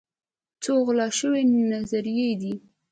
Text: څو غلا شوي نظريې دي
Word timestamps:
څو 0.63 0.73
غلا 0.85 1.07
شوي 1.19 1.41
نظريې 1.71 2.29
دي 2.41 2.53